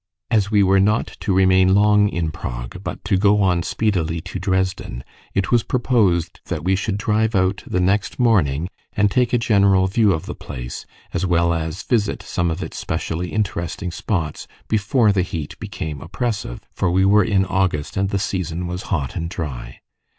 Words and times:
As 0.31 0.49
we 0.49 0.63
were 0.63 0.79
not 0.79 1.15
to 1.19 1.31
remain 1.31 1.75
long 1.75 2.09
in 2.09 2.31
Prague, 2.31 2.81
but 2.83 3.05
to 3.05 3.17
go 3.17 3.39
on 3.43 3.61
speedily 3.61 4.19
to 4.21 4.39
Dresden, 4.39 5.03
it 5.35 5.51
was 5.51 5.61
proposed 5.61 6.39
that 6.45 6.63
we 6.63 6.75
should 6.75 6.97
drive 6.97 7.35
out 7.35 7.63
the 7.67 7.79
next 7.79 8.17
morning 8.17 8.67
and 8.93 9.11
take 9.11 9.31
a 9.31 9.37
general 9.37 9.85
view 9.85 10.11
of 10.11 10.25
the 10.25 10.33
place, 10.33 10.87
as 11.13 11.23
well 11.23 11.53
as 11.53 11.83
visit 11.83 12.23
some 12.23 12.49
of 12.49 12.63
its 12.63 12.79
specially 12.79 13.29
interesting 13.31 13.91
spots, 13.91 14.47
before 14.67 15.11
the 15.11 15.21
heat 15.21 15.53
became 15.59 16.01
oppressive 16.01 16.61
for 16.73 16.89
we 16.89 17.05
were 17.05 17.23
in 17.23 17.45
August, 17.45 17.95
and 17.95 18.09
the 18.09 18.17
season 18.17 18.65
was 18.65 18.81
hot 18.89 19.15
and 19.15 19.29
dry. 19.29 19.81